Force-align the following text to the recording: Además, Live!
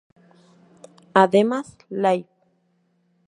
Además, 1.13 1.77
Live! 1.89 2.25